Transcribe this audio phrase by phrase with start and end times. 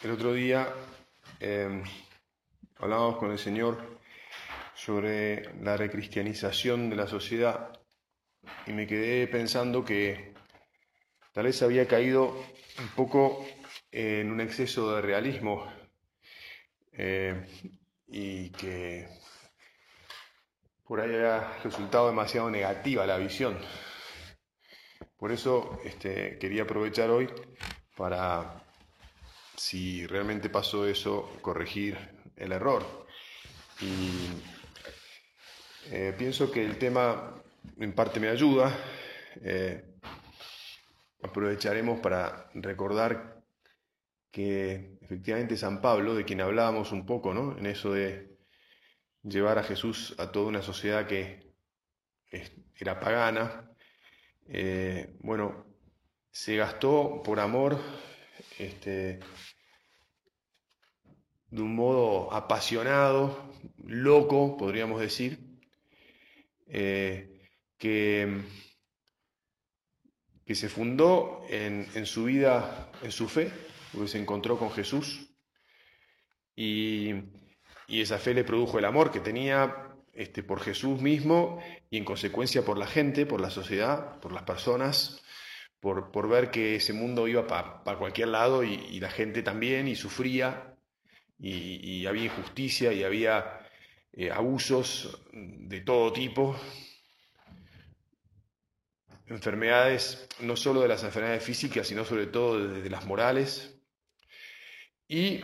[0.00, 0.72] El otro día
[1.40, 1.82] eh,
[2.76, 3.98] hablábamos con el Señor
[4.72, 7.72] sobre la recristianización de la sociedad
[8.64, 10.34] y me quedé pensando que
[11.32, 12.28] tal vez había caído
[12.78, 13.44] un poco
[13.90, 15.66] en un exceso de realismo
[16.92, 17.44] eh,
[18.06, 19.08] y que
[20.84, 23.58] por ahí ha resultado demasiado negativa la visión.
[25.16, 27.28] Por eso este, quería aprovechar hoy
[27.96, 28.67] para
[29.58, 31.98] si realmente pasó eso, corregir
[32.36, 33.06] el error.
[33.80, 34.28] Y
[35.90, 37.34] eh, pienso que el tema
[37.78, 38.72] en parte me ayuda.
[39.42, 39.84] Eh,
[41.22, 43.42] aprovecharemos para recordar
[44.30, 47.58] que efectivamente San Pablo, de quien hablábamos un poco, ¿no?
[47.58, 48.38] En eso de
[49.22, 51.52] llevar a Jesús a toda una sociedad que
[52.76, 53.68] era pagana,
[54.46, 55.66] eh, bueno,
[56.30, 57.78] se gastó por amor
[58.58, 59.20] este,
[61.50, 63.52] de un modo apasionado,
[63.84, 65.38] loco, podríamos decir,
[66.66, 67.40] eh,
[67.78, 68.42] que,
[70.44, 73.50] que, se fundó en, en, su vida, en su fe,
[73.92, 75.30] porque se encontró con Jesús.
[76.54, 77.14] Y,
[77.86, 82.04] y esa fe le produjo el amor que tenía este, por Jesús mismo y en
[82.04, 85.22] consecuencia por la gente, por la sociedad, por las personas,
[85.80, 89.94] por, por ver que ese mundo iba para cualquier lado y, la gente también y
[89.94, 90.74] sufría
[91.38, 93.60] y, había injusticia y había
[94.12, 96.56] eh, abusos de todo tipo,
[99.26, 103.78] enfermedades, no solo de las enfermedades físicas, sino sobre todo de, las morales.
[105.06, 105.40] Y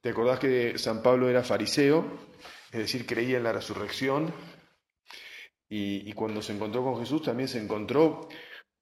[0.00, 2.18] te acordás que San Pablo era fariseo,
[2.72, 4.34] es decir, creía en la resurrección,
[5.68, 8.28] y cuando se encontró con Jesús también se encontró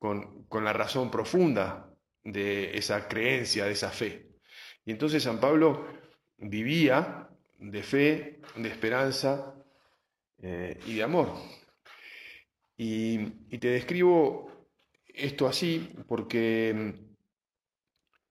[0.05, 1.91] con, la razón profunda
[2.23, 4.27] de esa creencia, de esa fe.
[4.85, 5.87] Y entonces San Pablo
[6.37, 9.55] vivía de fe, de esperanza
[10.43, 11.33] eh, y de amor.
[12.77, 14.69] Y, y, te describo
[15.07, 17.15] esto así porque mm,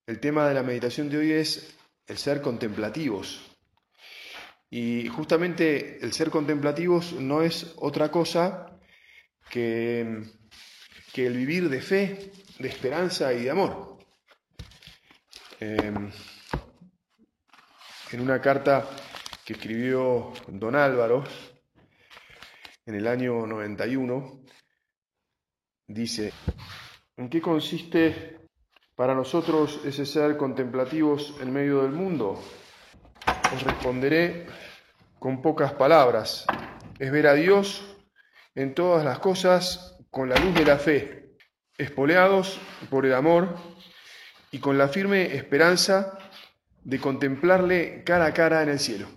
[0.05, 1.75] el tema de la meditación de hoy es
[2.05, 3.49] el ser contemplativos.
[4.69, 8.79] Y justamente el ser contemplativos no es otra cosa
[9.49, 10.42] que, mm,
[11.13, 13.99] que el vivir de fe, de esperanza y de amor.
[15.59, 15.93] Eh,
[18.11, 18.89] en una carta
[19.45, 21.23] que escribió don Álvaro
[22.85, 24.43] en el año 91,
[25.87, 26.33] dice,
[27.17, 28.39] ¿en qué consiste
[28.95, 32.41] para nosotros ese ser contemplativos en medio del mundo?
[33.53, 34.47] Os responderé
[35.19, 36.45] con pocas palabras.
[36.97, 37.97] Es ver a Dios
[38.55, 41.33] en todas las cosas con la luz de la fe,
[41.75, 42.59] espoleados
[42.91, 43.57] por el amor
[44.51, 46.19] y con la firme esperanza
[46.83, 49.07] de contemplarle cara a cara en el cielo.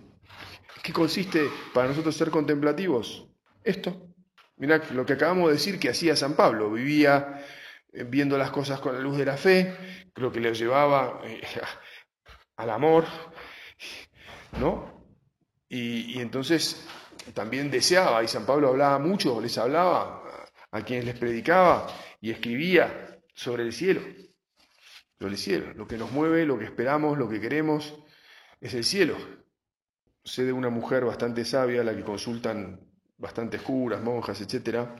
[0.81, 3.27] ¿Qué consiste para nosotros ser contemplativos?
[3.63, 4.07] Esto.
[4.55, 6.71] Mirá lo que acabamos de decir que hacía San Pablo.
[6.71, 7.45] Vivía
[7.93, 11.41] eh, viendo las cosas con la luz de la fe, creo que le llevaba eh,
[12.57, 13.05] al amor,
[14.59, 15.05] ¿no?
[15.69, 16.87] Y, y, entonces
[17.35, 20.23] también deseaba, y San Pablo hablaba mucho, les hablaba
[20.77, 21.87] a quienes les predicaba
[22.21, 24.01] y escribía sobre el cielo
[25.19, 25.73] lo del cielo.
[25.73, 27.95] Lo que nos mueve, lo que esperamos, lo que queremos,
[28.61, 29.17] es el cielo.
[30.23, 32.79] Sé de una mujer bastante sabia, la que consultan
[33.17, 34.95] bastantes curas, monjas, etcétera,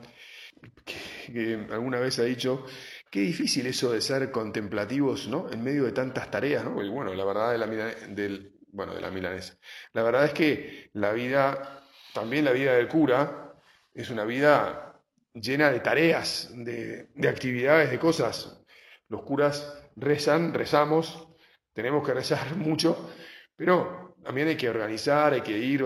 [0.84, 2.64] que, alguna vez ha dicho,
[3.10, 5.50] qué difícil eso de ser contemplativos, ¿no?
[5.52, 6.82] En medio de tantas tareas, ¿no?
[6.82, 7.66] Y bueno, la verdad de la,
[8.08, 9.56] del, bueno, de la milanesa.
[9.92, 13.54] La verdad es que la vida, también la vida del cura,
[13.94, 14.87] es una vida
[15.34, 18.60] llena de tareas, de, de actividades, de cosas.
[19.08, 21.28] Los curas rezan, rezamos,
[21.72, 23.10] tenemos que rezar mucho,
[23.56, 25.84] pero también hay que organizar, hay que ir,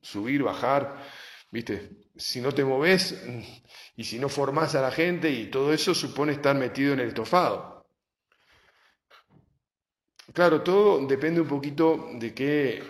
[0.00, 0.96] subir, bajar,
[1.50, 1.90] ¿viste?
[2.16, 3.22] Si no te moves
[3.96, 7.08] y si no formas a la gente y todo eso supone estar metido en el
[7.08, 7.86] estofado.
[10.32, 12.82] Claro, todo depende un poquito de qué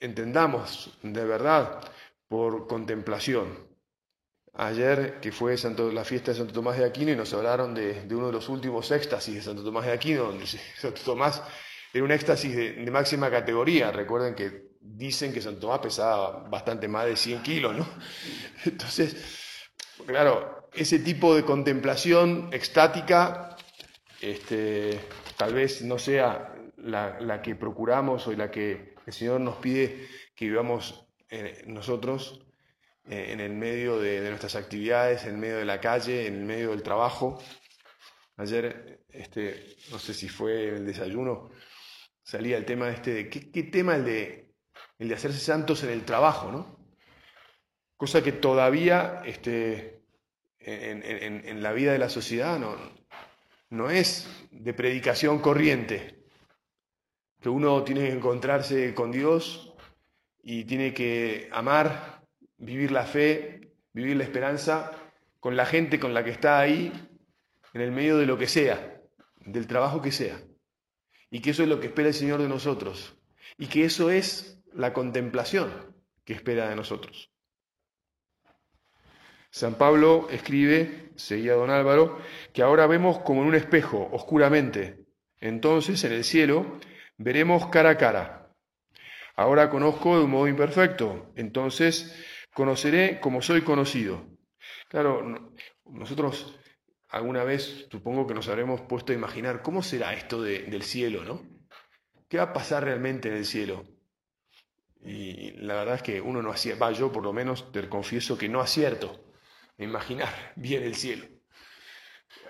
[0.00, 1.80] entendamos de verdad
[2.28, 3.68] por contemplación
[4.58, 8.06] ayer, que fue Santo, la fiesta de Santo Tomás de Aquino, y nos hablaron de,
[8.10, 10.46] uno de los últimos éxtasis de Santo Tomás de Aquino, donde
[10.76, 11.42] Santo Tomás
[11.92, 13.90] era un éxtasis de, máxima categoría.
[13.92, 17.88] Recuerden que dicen que San Tomás pesaba bastante más de 100 kilos, ¿no?
[18.64, 19.16] Entonces,
[20.04, 23.56] claro, ese tipo de contemplación extática
[24.20, 24.98] este,
[25.36, 30.46] tal vez no sea la, que procuramos o la que el Señor nos pide que
[30.46, 32.47] vivamos eh, nosotros
[33.08, 36.70] en el medio de, nuestras actividades, en el medio de la calle, en el medio
[36.70, 37.42] del trabajo.
[38.36, 41.50] Ayer, este, no sé si fue el desayuno,
[42.22, 44.54] salía el tema este de qué, tema el de,
[44.98, 46.78] el de hacerse santos en el trabajo, ¿no?
[47.96, 50.02] Cosa que todavía este,
[50.60, 52.76] en, la vida de la sociedad no,
[53.70, 56.24] no es de predicación corriente,
[57.40, 59.74] que uno tiene que encontrarse con Dios
[60.42, 62.17] y tiene que amar,
[62.58, 64.92] vivir la fe, vivir la esperanza
[65.40, 66.92] con la gente con la que está ahí,
[67.72, 69.00] en el medio de lo que sea,
[69.36, 70.40] del trabajo que sea.
[71.30, 73.16] Y que eso es lo que espera el Señor de nosotros.
[73.56, 77.30] Y que eso es la contemplación que espera de nosotros.
[79.50, 82.18] San Pablo escribe, seguía don Álvaro,
[82.52, 85.06] que ahora vemos como en un espejo, oscuramente.
[85.40, 86.78] Entonces, en el cielo,
[87.16, 88.52] veremos cara a cara.
[89.36, 92.14] Ahora conozco de un modo imperfecto, entonces
[92.58, 94.26] conoceré como soy conocido.
[94.88, 96.58] Claro, nosotros
[97.08, 101.40] alguna vez supongo que nos habremos puesto a imaginar cómo será esto del cielo, ¿no?
[102.28, 103.84] ¿Qué va a pasar realmente en el cielo?
[105.00, 108.36] Y la verdad es que uno no acierta, va, yo por lo menos te confieso
[108.36, 109.24] que no acierto
[109.78, 111.26] a imaginar bien el cielo.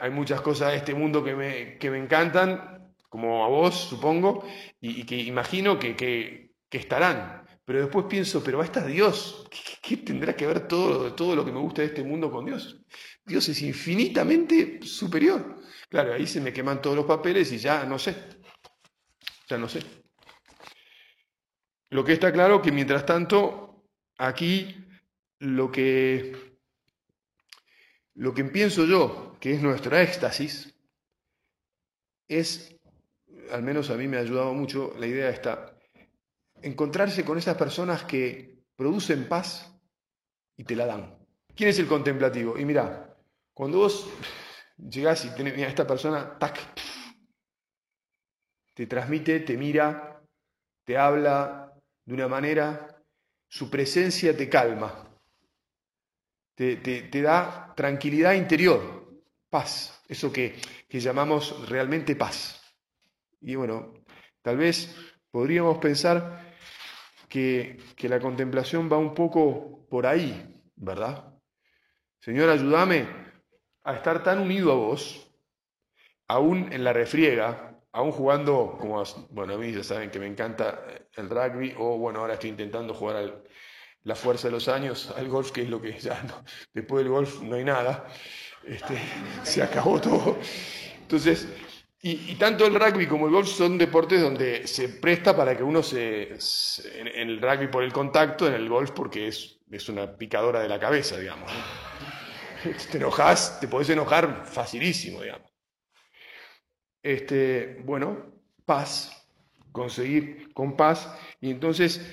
[0.00, 4.42] Hay muchas cosas de este mundo que me, que me encantan, como a vos, supongo,
[4.80, 7.37] y, que imagino que, que, estarán.
[7.68, 9.46] Pero después pienso, pero va a estar Dios.
[9.82, 12.80] ¿Qué, tendrá que ver todo, todo lo que me gusta de este mundo con Dios?
[13.26, 15.60] Dios es infinitamente superior.
[15.90, 18.16] Claro, ahí se me queman todos los papeles y ya no sé.
[19.50, 19.82] Ya no sé.
[21.90, 23.84] Lo que está claro que mientras tanto,
[24.16, 24.74] aquí
[25.38, 26.56] lo que,
[28.14, 30.74] lo que pienso yo, que es nuestra éxtasis,
[32.28, 32.74] es
[33.50, 35.77] al menos a mí me ha ayudado mucho la idea esta,
[36.62, 39.72] encontrarse con esas personas que producen paz
[40.56, 41.18] y te la dan.
[41.54, 42.58] ¿Quién es el contemplativo?
[42.58, 43.16] Y mira,
[43.52, 44.08] cuando vos
[44.76, 46.58] llegás y tenés a esta persona, tac,
[48.74, 50.22] te transmite, te mira,
[50.84, 51.72] te habla
[52.04, 53.02] de una manera,
[53.48, 55.12] su presencia te calma,
[56.54, 60.56] te, te da tranquilidad interior, paz, eso que,
[60.88, 62.62] que llamamos realmente paz.
[63.40, 63.94] Y bueno,
[64.42, 64.94] tal vez
[65.30, 66.47] podríamos pensar
[67.28, 71.32] que, la contemplación va un poco por ahí, ¿verdad?
[72.20, 73.06] Señor, ayúdame
[73.84, 75.30] a estar tan unido a vos,
[76.26, 80.84] aún en la refriega, aún jugando, como, bueno, a mí ya saben que me encanta
[81.14, 83.44] el rugby, o bueno, ahora estoy intentando jugar
[84.02, 86.22] la fuerza de los años, al golf, que es lo que ya
[86.72, 88.06] después del golf no hay nada,
[88.64, 88.98] este,
[89.42, 90.38] se acabó todo.
[91.00, 91.48] Entonces,
[92.00, 95.82] y, tanto el rugby como el golf son deportes donde se presta para que uno
[95.82, 96.38] se,
[96.94, 100.68] en, el rugby por el contacto, en el golf porque es, es una picadora de
[100.68, 101.50] la cabeza, digamos.
[102.90, 105.48] Te enojas, te podés enojar facilísimo, digamos.
[107.00, 108.32] Este, bueno,
[108.64, 109.26] paz,
[109.70, 111.08] conseguir con paz.
[111.40, 112.04] Y entonces,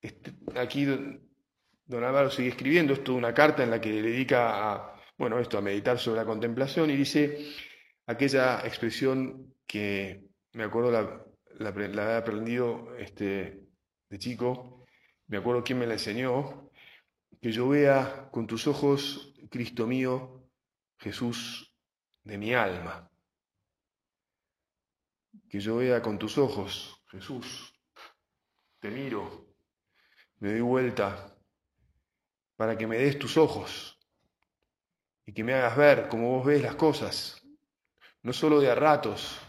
[0.00, 5.38] este, aquí don Álvaro sigue escribiendo, esto una carta en la que dedica a, bueno,
[5.38, 7.52] esto, a meditar sobre la contemplación y dice,
[8.06, 11.24] aquella expresión que me acuerdo la,
[11.58, 13.66] la, había aprendido este,
[14.08, 14.84] de chico,
[15.28, 16.70] me acuerdo quién me la enseñó,
[17.40, 20.48] que yo vea con tus ojos, Cristo mío,
[20.98, 21.74] Jesús
[22.22, 23.10] de mi alma.
[25.48, 27.72] Que yo vea con tus ojos, Jesús,
[28.78, 29.54] te miro,
[30.38, 31.36] me doy vuelta
[32.56, 33.98] para que me des tus ojos
[35.26, 37.41] y que me hagas ver como vos ves las cosas
[38.22, 39.40] no solo de a ratos,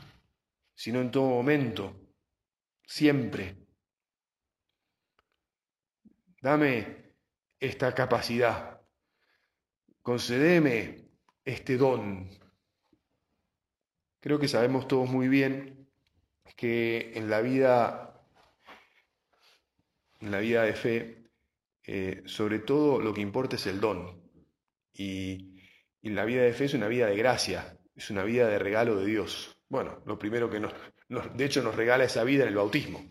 [0.73, 1.95] sino en todo momento,
[2.85, 3.55] siempre.
[6.41, 7.13] Dame
[7.59, 8.81] esta capacidad,
[10.01, 11.07] concedeme
[11.45, 12.29] este don.
[14.19, 15.89] Creo que sabemos todos muy bien
[16.55, 18.27] que en la vida,
[20.19, 21.29] en la vida de fe,
[21.85, 24.21] eh, sobre todo lo que importa es el don.
[24.93, 25.61] Y,
[26.01, 28.95] y la vida de fe es una vida de gracia, es una vida de regalo
[28.97, 29.55] de Dios.
[29.69, 30.73] Bueno, lo primero que nos,
[31.35, 33.03] de hecho nos regala esa vida en el bautismo.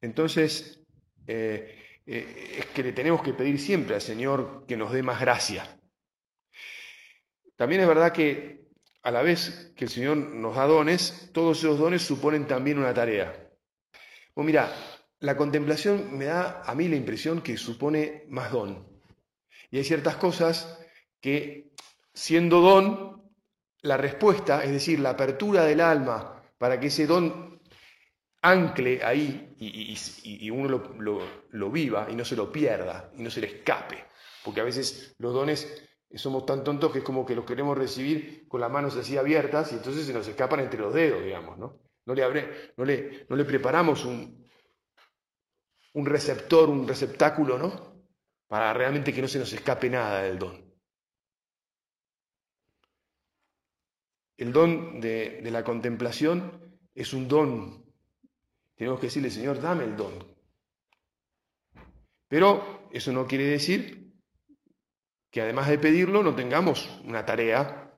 [0.00, 0.80] Entonces,
[1.26, 5.20] eh, eh, es que le tenemos que pedir siempre al Señor que nos dé más
[5.20, 5.80] gracia.
[7.56, 8.64] También es verdad que
[9.02, 12.92] a la vez que el Señor nos da dones, todos esos dones suponen también una
[12.92, 13.50] tarea.
[14.34, 14.74] Pues mira,
[15.20, 18.86] la contemplación me da a mí la impresión que supone más don.
[19.70, 20.78] Y hay ciertas cosas
[21.20, 21.70] que,
[22.14, 23.14] siendo don,
[23.82, 27.60] la respuesta, es decir, la apertura del alma para que ese don
[28.40, 30.80] ancle ahí y, uno
[31.50, 34.04] lo, viva y no se lo pierda y no se le escape.
[34.42, 38.46] Porque a veces los dones somos tan tontos que es como que los queremos recibir
[38.48, 41.80] con las manos así abiertas y entonces se nos escapan entre los dedos, digamos, ¿no?
[42.06, 44.46] No le, abre, no le, no le preparamos un,
[45.94, 48.04] un receptor, un receptáculo, ¿no?
[48.46, 50.63] Para realmente que no se nos escape nada del don.
[54.36, 57.84] El don de, la contemplación es un don
[58.76, 60.12] tenemos que decirle, Señor, dame el don.
[62.28, 64.12] Pero eso no quiere decir
[65.30, 67.96] que además de pedirlo no tengamos una tarea,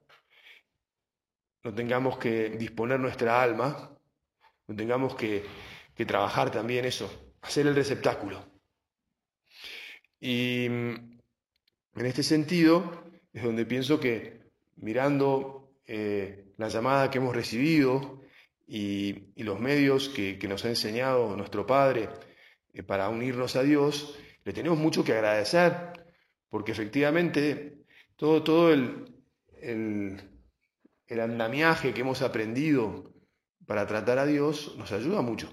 [1.62, 3.99] no tengamos que disponer nuestra alma,
[4.66, 5.45] no tengamos que,
[6.07, 8.45] trabajar también eso, hacer el receptáculo.
[10.21, 11.19] Y mm,
[11.97, 14.40] en este sentido es donde pienso que
[14.76, 18.23] mirando eh, la llamada que hemos recibido,
[18.66, 22.09] y, los medios que, nos ha enseñado nuestro Padre
[22.73, 25.93] eh, para unirnos a Dios, le tenemos mucho que agradecer,
[26.49, 27.85] porque efectivamente
[28.16, 29.14] todo, todo el,
[29.61, 30.21] el,
[31.07, 33.12] el andamiaje que hemos aprendido
[33.66, 35.52] para tratar a Dios nos ayuda mucho.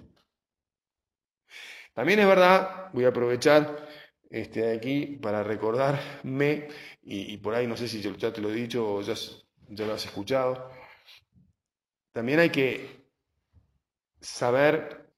[1.93, 3.87] También es verdad, voy a aprovechar
[4.29, 6.67] este, aquí para recordarme,
[7.03, 9.13] y, por ahí no sé si ya te lo he dicho o ya,
[9.69, 10.69] ya lo has escuchado,
[12.11, 13.03] también hay que
[14.21, 15.09] saber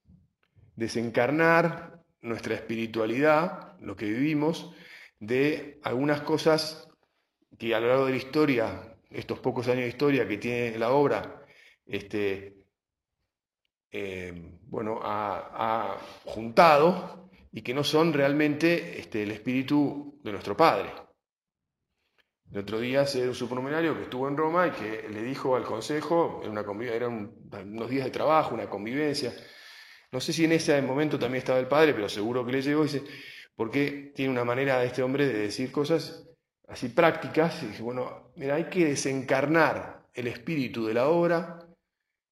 [0.75, 4.73] desencarnar nuestra espiritualidad, lo que vivimos,
[5.19, 6.87] de algunas cosas
[7.57, 10.91] que a lo largo de la historia, estos pocos años de historia que tiene la
[10.91, 11.45] obra,
[11.85, 12.55] este,
[13.91, 14.33] eh,
[14.63, 21.04] bueno, ha, juntado y que no son realmente este, el espíritu de nuestro Padre.
[22.51, 25.63] El otro día se un supernumerario que estuvo en Roma y que le dijo al
[25.63, 29.33] consejo, era una eran unos días de trabajo, una convivencia.
[30.11, 32.81] No sé si en ese momento también estaba el padre, pero seguro que le llegó
[32.81, 33.03] y dice,
[33.55, 36.27] porque tiene una manera de este hombre de decir cosas
[36.67, 37.61] así prácticas.
[37.63, 41.59] Y dice, bueno, mira, hay que desencarnar el espíritu de la obra,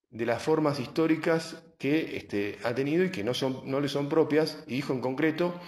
[0.10, 4.08] de las formas históricas que este, ha tenido y que no, son, no le son
[4.08, 5.60] propias, y dijo en concreto,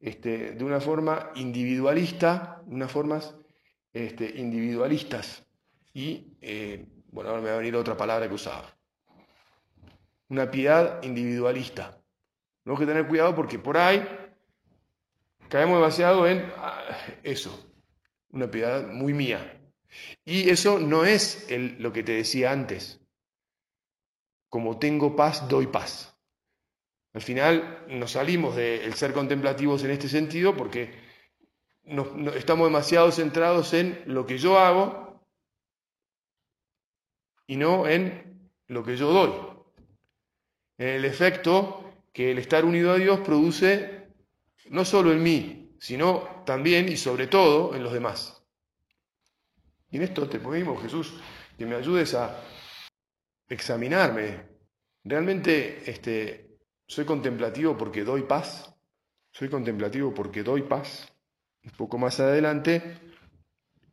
[0.00, 3.36] este, de una forma individualista, unas formas
[3.92, 5.44] este, individualistas.
[5.92, 8.76] Y, eh, bueno, ahora me va a venir otra palabra que usaba.
[10.28, 12.00] Una piedad individualista.
[12.62, 14.06] Tenemos que tener cuidado porque por ahí
[15.48, 16.84] caemos demasiado en ah,
[17.22, 17.72] eso,
[18.30, 19.60] una piedad muy mía.
[20.24, 23.00] Y eso no es lo que te decía antes.
[24.48, 26.16] Como tengo paz, doy paz.
[27.12, 30.92] Al final nos salimos del ser contemplativos en este sentido porque
[31.84, 35.20] estamos demasiado centrados en lo que yo hago
[37.46, 39.32] y no en lo que yo doy.
[40.78, 44.08] En el efecto que el estar unido a Dios produce
[44.70, 48.42] no solo en mí, sino también y sobre todo en los demás.
[49.90, 51.20] Y en esto te pedimos, Jesús,
[51.58, 52.40] que me ayudes a
[53.48, 54.48] examinarme.
[55.02, 58.72] ¿Realmente este, soy contemplativo porque doy paz?
[59.32, 61.09] ¿Soy contemplativo porque doy paz?
[61.62, 62.98] Un poco más adelante,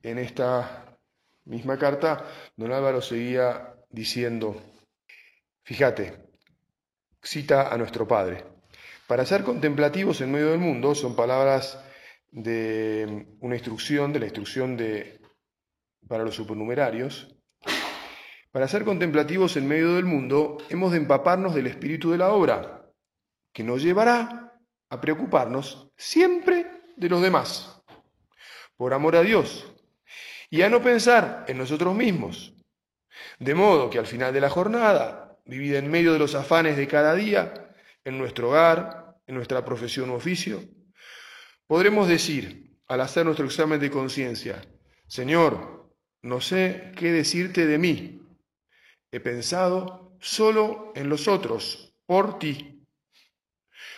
[0.01, 0.97] en esta
[1.45, 4.61] misma carta, don Álvaro seguía diciendo,
[5.63, 6.29] fíjate,
[7.21, 8.45] cita a nuestro Padre,
[9.07, 11.81] para ser contemplativos en medio del mundo son palabras
[12.31, 15.19] de una instrucción, de la instrucción de,
[16.07, 17.33] para los supernumerarios.
[18.51, 22.89] Para ser contemplativos en medio del mundo hemos de empaparnos del espíritu de la obra,
[23.53, 24.53] que nos llevará
[24.89, 27.79] a preocuparnos siempre de los demás,
[28.75, 29.71] por amor a Dios,
[30.49, 32.53] y a no pensar en nosotros mismos.
[33.39, 36.87] De modo que al final de la jornada, vivida en medio de los afanes de
[36.87, 37.53] cada día,
[38.03, 40.63] en nuestro hogar, en nuestra profesión u oficio,
[41.67, 44.61] podremos decir, al hacer nuestro examen de conciencia,
[45.07, 48.21] Señor, no sé qué decirte de mí.
[49.11, 52.85] He pensado solo en los otros, por ti.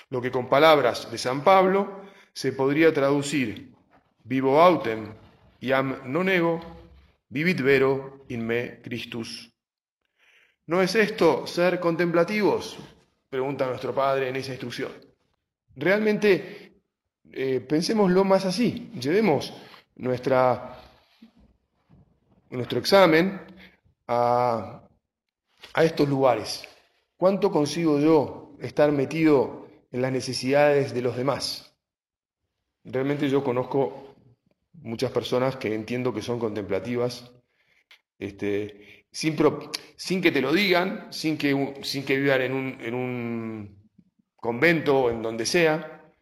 [0.10, 2.09] Lo que con palabras de San Pablo
[2.40, 3.76] se podría traducir
[4.24, 5.12] vivo autem
[5.60, 6.56] iam non ego,
[7.28, 9.52] vivit vero in me Christus.
[10.72, 12.80] ¿No es esto ser contemplativos?
[13.28, 14.88] Pregunta nuestro Padre en esa instrucción.
[15.76, 16.80] Realmente,
[17.30, 18.90] eh, pensémoslo más así.
[18.96, 19.52] Llevemos
[19.98, 20.80] nuestra,
[22.52, 23.36] nuestro examen
[24.08, 24.88] a,
[25.74, 26.64] a estos lugares?
[27.18, 31.69] ¿Cuánto consigo yo estar metido en las necesidades de los demás?
[32.92, 34.16] Realmente yo conozco
[34.74, 37.32] muchas personas que entiendo que son contemplativas,
[38.18, 39.36] este, sin,
[40.22, 43.92] que te lo digan, sin que, vivan en un, en un
[44.36, 46.14] convento, en donde sea.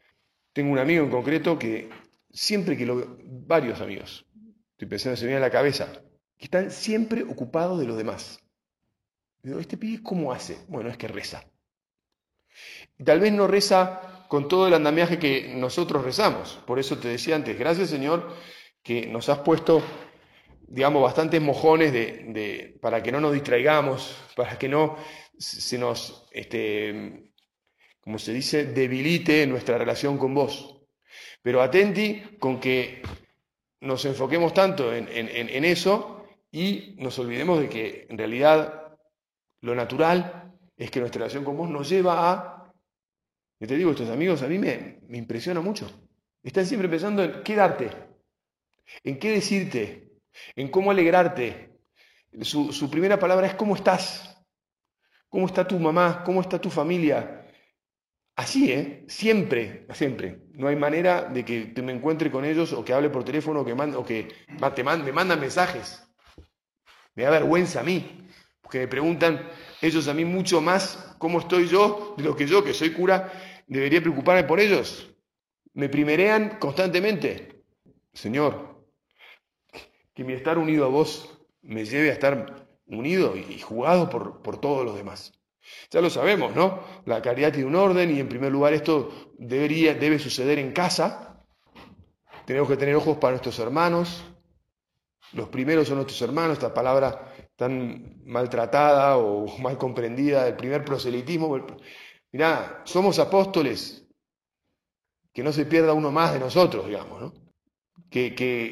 [0.51, 1.89] Tengo un amigo en concreto que
[2.31, 4.25] siempre que lo veo, varios amigos,
[4.71, 6.03] estoy pensando, se me viene a la cabeza,
[6.37, 8.43] que están siempre ocupados de los demás.
[9.41, 10.57] Digo, ¿este pibe cómo hace?
[10.67, 11.45] Bueno, es que reza.
[13.03, 16.59] Tal vez no reza con todo el andamiaje que nosotros rezamos.
[16.65, 18.35] Por eso te decía antes, gracias Señor
[18.83, 19.81] que nos has puesto,
[20.67, 24.97] digamos, bastantes mojones de, para que no nos distraigamos, para que no
[25.37, 27.31] se nos, este,
[27.99, 30.81] como se dice, debilite nuestra relación con vos.
[31.41, 33.01] Pero atenti con que
[33.81, 38.97] nos enfoquemos tanto en, en eso y nos olvidemos de que en realidad
[39.61, 42.56] lo natural es que nuestra relación con vos nos lleva a...
[43.59, 45.89] Yo te digo, estos amigos a mí me, me impresiona mucho.
[46.43, 47.89] Están siempre pensando en qué darte,
[49.03, 50.11] en qué decirte,
[50.55, 51.79] en cómo alegrarte.
[52.41, 54.45] Su, su primera palabra es cómo estás,
[55.29, 57.45] cómo está tu mamá, cómo está tu familia.
[58.35, 59.03] Así, ¿eh?
[59.07, 60.43] Siempre, siempre.
[60.53, 63.61] No hay manera de que te me encuentre con ellos o que hable por teléfono
[63.61, 64.27] o que, o que
[64.75, 66.03] te me mandan mensajes.
[67.15, 68.27] Me da vergüenza a mí
[68.69, 69.49] que me preguntan
[69.81, 73.31] ellos a mí mucho más cómo estoy yo de lo que yo, que soy cura,
[73.67, 75.13] debería preocuparme por ellos.
[75.73, 77.63] Me primerean constantemente.
[78.13, 78.83] Señor,
[80.15, 84.59] que mi estar unido a vos me lleve a estar unido y jugado por, por
[84.59, 85.37] todos los demás.
[85.91, 86.81] Ya lo sabemos, ¿no?
[87.05, 91.43] La caridad tiene un orden y en primer lugar esto debería, debe suceder en casa.
[92.45, 94.23] Tenemos que tener ojos para nuestros hermanos.
[95.33, 96.53] Los primeros son nuestros hermanos.
[96.53, 101.65] Esta palabra tan maltratada o mal comprendida, el primer proselitismo.
[102.31, 104.05] Mirá, somos apóstoles,
[105.33, 107.33] que no se pierda uno más de nosotros, digamos, ¿no?
[108.09, 108.31] Que,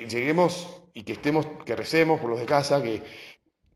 [0.10, 3.04] lleguemos y que estemos, que recemos por los de casa, que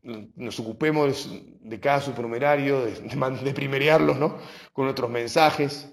[0.02, 4.38] nos ocupemos de cada supernumerario, de, de, ¿no?
[4.72, 5.88] Con nuestros mensajes,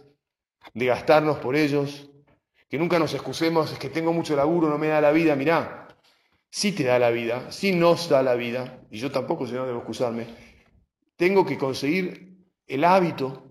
[0.73, 2.09] de gastarnos por ellos,
[2.69, 5.87] que nunca nos excusemos, es que tengo mucho laburo, no me da la vida, mirá,
[6.49, 9.79] si te da la vida, si nos da la vida, y yo tampoco, no debo
[9.79, 10.27] excusarme,
[11.15, 13.46] tengo que conseguir el hábito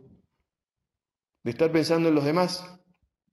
[1.46, 2.68] de estar pensando en los demás.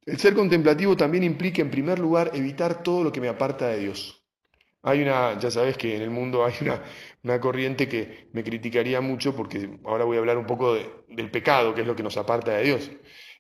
[0.06, 3.80] El ser contemplativo también implica, en primer lugar, evitar todo lo que me aparta de
[3.80, 4.24] Dios.
[4.84, 6.84] Hay una, ya sabes que en el mundo hay una,
[7.24, 11.74] una corriente que me criticaría mucho porque ahora voy a hablar un poco del pecado,
[11.74, 12.92] que es lo que nos aparta de Dios.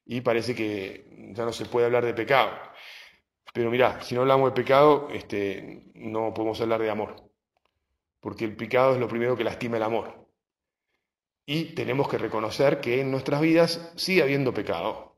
[0.07, 1.05] Y parece que
[1.35, 2.49] ya no se puede hablar de pecado.
[3.53, 7.29] Pero mira, si no hablamos de pecado, este, no podemos hablar de amor,
[8.19, 10.22] porque el pecado es lo primero que lastima el amor.
[11.45, 15.17] Y tenemos que reconocer que en nuestras vidas sigue habiendo pecado.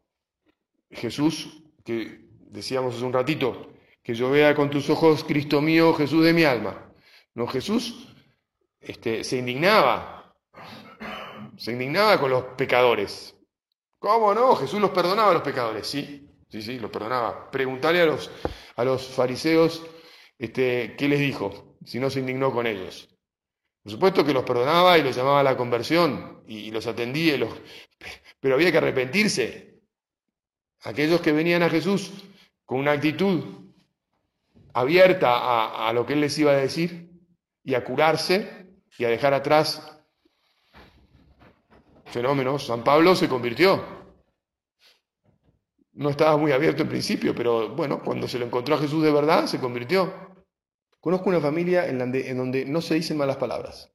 [0.90, 6.24] Jesús, que decíamos hace un ratito, que yo vea con tus ojos, Cristo mío, Jesús
[6.24, 6.92] de mi alma.
[7.34, 8.14] No, Jesús
[8.80, 10.36] este, se indignaba,
[11.58, 13.36] se indignaba con los pecadores.
[14.00, 14.56] ¿Cómo no?
[14.56, 17.52] Jesús los perdonaba a los pecadores, sí, Sí, sí, los perdonaba.
[17.52, 18.32] Preguntale a los,
[18.76, 19.84] a los fariseos
[20.38, 23.10] este, qué les dijo, si no se indignó con ellos.
[23.86, 27.54] Por supuesto que los perdonaba y los llamaba a la conversión y, los atendía, los,
[28.40, 29.80] pero había que arrepentirse.
[30.82, 32.12] Aquellos que venían a Jesús
[32.66, 33.44] con una actitud
[34.74, 37.12] abierta a, a lo que Él les iba a decir
[37.64, 40.02] y a curarse y a dejar atrás
[42.06, 42.66] fenómenos.
[42.66, 43.96] San Pablo se convirtió
[45.96, 49.12] no estaba muy abierto en principio, pero bueno, cuando se lo encontró a Jesús de
[49.12, 50.35] verdad, se convirtió.
[51.06, 53.94] Conozco una familia en donde, no se dicen malas palabras.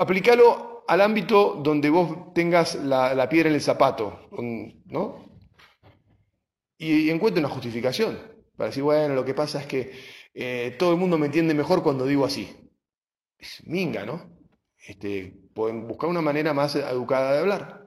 [0.00, 4.28] Aplicalo al ámbito donde vos tengas la, piedra en el zapato,
[4.86, 5.30] ¿no?
[6.76, 8.18] Y, encuentre una justificación
[8.56, 9.92] para decir, bueno, lo que pasa es que
[10.34, 12.48] eh, todo el mundo me entiende mejor cuando digo así.
[13.38, 14.28] Es minga, ¿no?
[14.88, 17.86] Este, pueden buscar una manera más educada de hablar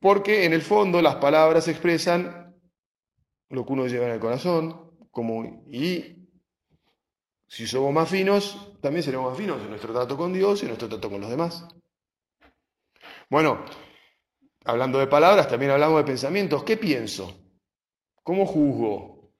[0.00, 2.54] porque en el fondo las palabras expresan
[3.50, 4.83] lo que uno lleva en el corazón,
[5.14, 6.28] como, y
[7.46, 10.68] si somos más finos, también seremos más finos en nuestro trato con Dios y en
[10.68, 11.66] nuestro trato con los demás.
[13.30, 13.64] Bueno,
[14.64, 16.64] hablando de palabras, también hablamos de pensamientos.
[16.64, 17.32] ¿Qué pienso?
[18.22, 19.32] ¿Cómo juzgo?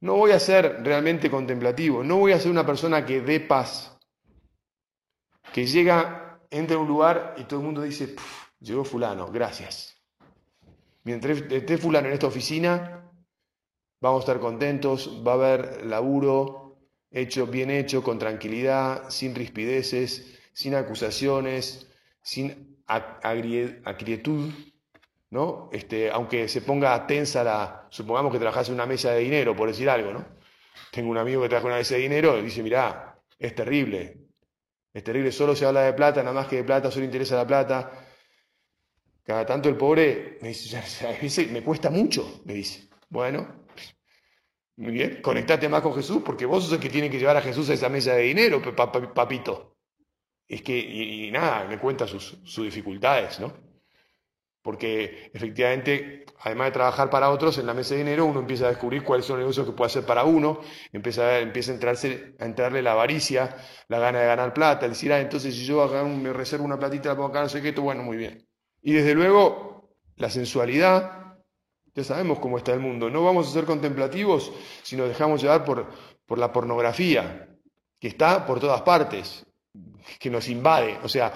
[0.00, 3.96] No voy a ser realmente contemplativo, no voy a ser una persona que dé paz,
[5.52, 8.16] que llega, entra a un lugar y todo el mundo dice,
[8.60, 9.96] Llegó fulano, gracias.
[11.04, 13.07] Mientras esté fulano en esta oficina,
[14.00, 16.78] vamos a estar contentos, va a haber laburo,
[17.10, 21.88] hecho, bien hecho, con tranquilidad, sin rispideces, sin acusaciones,
[22.22, 24.50] sin acrietud,
[25.30, 25.68] ¿no?
[25.72, 29.68] Este, aunque se ponga tensa la, supongamos que trabajas en una mesa de dinero, por
[29.68, 30.26] decir algo, ¿no?
[30.90, 34.28] Tengo un amigo que trabaja en una mesa de dinero y dice, mirá, es terrible,
[34.92, 37.46] es terrible, solo se habla de plata, nada más que de plata, solo interesa la
[37.46, 38.04] plata.
[39.22, 42.88] Cada tanto el pobre me dice, me cuesta mucho, me dice.
[43.10, 43.57] Bueno,
[44.78, 47.42] muy bien, conectate más con Jesús porque vos sos el que tiene que llevar a
[47.42, 48.62] Jesús a esa mesa de dinero,
[49.12, 49.76] papito.
[50.46, 53.52] Es que, y, nada, me cuenta sus, sus dificultades, ¿no?
[54.62, 58.68] Porque efectivamente, además de trabajar para otros, en la mesa de dinero uno empieza a
[58.68, 60.60] descubrir cuáles son los negocios que puede hacer para uno,
[60.92, 63.56] empieza a, empieza a, entrarse, a entrarle la avaricia,
[63.88, 67.16] la gana de ganar plata, decir, ah, entonces si yo me reservo una platita, la
[67.16, 68.46] pongo acá, no sé qué, bueno, muy bien.
[68.80, 71.27] Y desde luego, la sensualidad,
[71.98, 74.52] ya sabemos cómo está el mundo, no vamos a ser contemplativos
[74.84, 75.86] si nos dejamos llevar por,
[76.26, 77.48] por la pornografía,
[77.98, 79.44] que está por todas partes,
[80.20, 80.96] que nos invade.
[81.02, 81.32] O sea,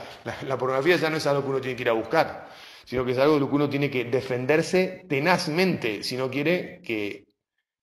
[0.47, 2.49] la, pornografía ya no es algo que uno tiene que ir a buscar
[2.85, 6.83] sino que es algo de lo que uno tiene que defenderse tenazmente si no quiere
[6.83, 7.27] que,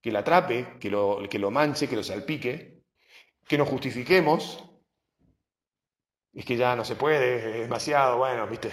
[0.00, 2.82] que la atrape, que lo, que lo manche, que lo salpique,
[3.48, 4.62] que nos justifiquemos.
[6.34, 8.70] Es que ya no se puede, es demasiado, bueno, viste.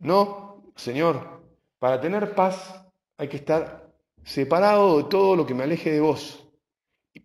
[0.00, 1.42] No, Señor,
[1.78, 2.81] para tener paz
[3.22, 3.88] hay que estar
[4.24, 6.44] separado de todo lo que me aleje de vos,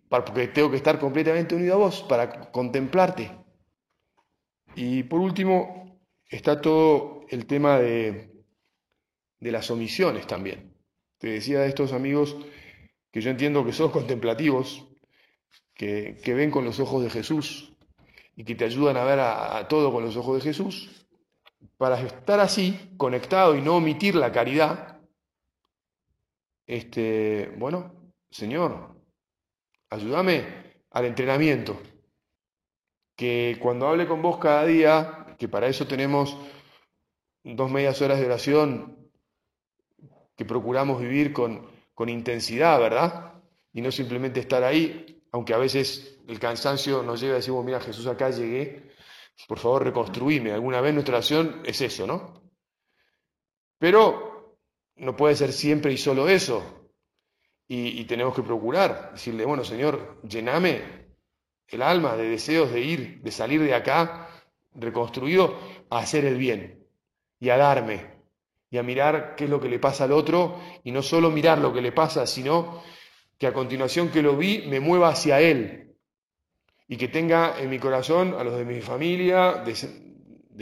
[0.08, 3.36] porque tengo que estar completamente unido a vos para contemplarte.
[4.76, 5.98] Y por último,
[6.30, 8.30] está todo el tema de,
[9.40, 10.72] las omisiones también.
[11.18, 12.36] Te decía de estos amigos
[13.10, 14.86] que yo entiendo que son contemplativos,
[15.74, 17.72] que, ven con los ojos de Jesús
[18.36, 21.08] y que te ayudan a ver a, todo con los ojos de Jesús,
[21.76, 24.97] para estar así, conectado y no omitir la caridad,
[26.68, 28.94] este, bueno, Señor,
[29.88, 30.44] ayúdame
[30.90, 31.80] al entrenamiento,
[33.16, 36.36] que cuando hable con vos cada día, que para eso tenemos
[37.42, 39.10] dos medias horas de oración
[40.36, 43.32] que procuramos vivir con, con intensidad, ¿verdad?
[43.72, 47.80] Y no simplemente estar ahí, aunque a veces el cansancio nos lleva a decir, mira,
[47.80, 48.90] Jesús, acá llegué,
[49.48, 50.52] por favor reconstruíme.
[50.52, 52.42] Alguna vez nuestra oración es eso, ¿no?
[53.78, 54.27] Pero
[54.98, 56.74] no puede ser siempre y solo eso.
[57.70, 61.08] Y, tenemos que procurar, decirle, bueno, Señor, llename
[61.68, 64.30] el alma de deseos de ir, de salir de acá
[64.74, 65.58] reconstruido
[65.90, 66.86] a hacer el bien
[67.38, 68.18] y a darme
[68.70, 71.58] y a mirar qué es lo que le pasa al otro y no solo mirar
[71.58, 72.82] lo que le pasa, sino
[73.36, 75.94] que a continuación que lo vi me mueva hacia él
[76.86, 79.62] y que tenga en mi corazón a los de mi familia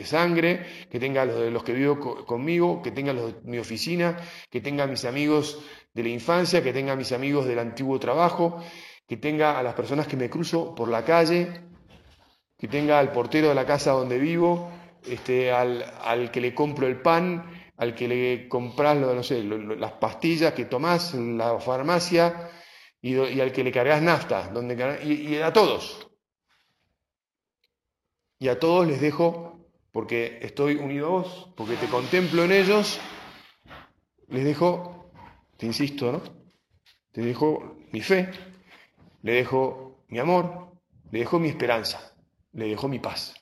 [0.05, 4.17] sangre, que tenga los de los que vivo conmigo, que tenga los de mi oficina,
[4.51, 5.63] que tenga mis amigos
[5.95, 8.63] de la infancia, que tenga mis amigos del antiguo trabajo,
[9.07, 11.63] que tenga a las personas que me cruzo por la calle,
[12.59, 14.71] que tenga al portero de la casa donde vivo,
[15.07, 17.45] este, al, que le compro el pan,
[17.77, 22.51] al que le compras no sé, las pastillas que tomás en la farmacia
[23.01, 26.09] y, al que le cargas nafta, donde, y, a todos.
[28.39, 29.56] Y a todos les dejo,
[29.97, 33.01] porque estoy unido a vos, porque te contemplo en ellos,
[34.29, 35.11] les dejo,
[35.57, 36.23] te insisto, ¿no?
[37.13, 38.29] Te dejo mi fe,
[39.23, 40.71] le dejo mi amor,
[41.11, 42.15] le dejo mi esperanza,
[42.53, 43.37] le dejo mi paz.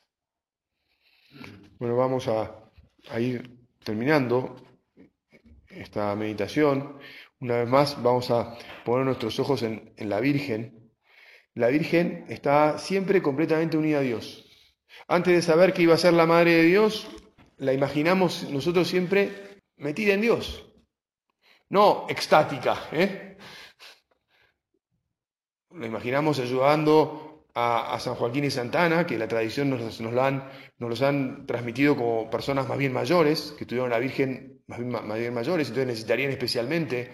[1.81, 2.71] Bueno, vamos a,
[3.19, 4.55] ir terminando
[5.67, 7.01] esta meditación.
[7.41, 10.93] Una vez más vamos a poner nuestros ojos en, la Virgen.
[11.55, 14.44] La Virgen está siempre completamente unida a Dios.
[15.09, 17.07] Antes de saber que iba a ser la Madre de Dios,
[17.59, 20.65] la imaginamos nosotros siempre metida en Dios.
[21.69, 23.37] No extática, ¿eh?
[25.71, 30.91] La imaginamos ayudando a, San Joaquín y Santana, que la tradición nos, nos, han, nos,
[30.91, 35.19] los han transmitido como personas más bien mayores, que tuvieron la Virgen más bien, más
[35.19, 37.13] bien mayores, entonces necesitarían especialmente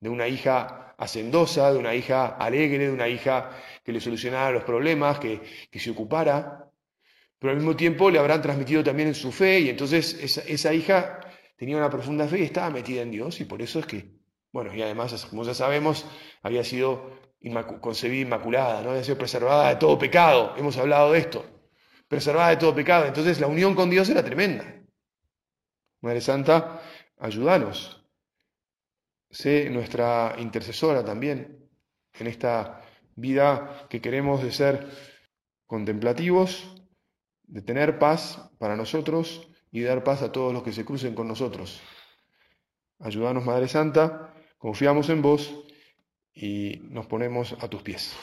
[0.00, 3.50] de una hija hacendosa, de una hija alegre, de una hija
[3.84, 6.65] que le solucionara los problemas, que, que se ocupara,
[7.38, 10.72] pero al mismo tiempo le habrán transmitido también en su fe y entonces esa, esa
[10.72, 11.20] hija
[11.56, 14.10] tenía una profunda fe y estaba metida en Dios y por eso es que,
[14.52, 16.06] bueno, y además, como ya sabemos,
[16.42, 17.16] había sido
[17.80, 18.92] concebida inmaculada, ¿no?
[18.92, 20.54] debe ser preservada de todo pecado.
[20.56, 21.44] Hemos hablado de esto.
[22.08, 23.06] Preservada de todo pecado.
[23.06, 24.64] Entonces la unión con Dios era tremenda.
[26.00, 26.80] Madre Santa,
[27.18, 28.04] ayúdanos.
[29.30, 31.68] Sé nuestra intercesora también
[32.14, 32.80] en esta
[33.16, 34.86] vida que queremos de ser
[35.66, 36.74] contemplativos,
[37.46, 41.28] de tener paz para nosotros y dar paz a todos los que se crucen con
[41.28, 41.80] nosotros.
[42.98, 45.64] Ayúdanos, Madre Santa, confiamos en vos
[46.32, 48.16] y nos ponemos a tus pies.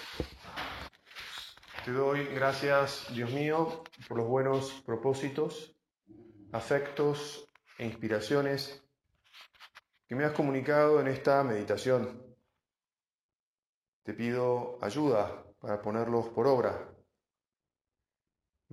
[1.85, 5.75] Te doy gracias, Dios mío, por los buenos propósitos,
[6.51, 8.83] afectos e inspiraciones
[10.07, 12.23] que me has comunicado en esta meditación.
[14.03, 16.92] Te pido ayuda para ponerlos por obra.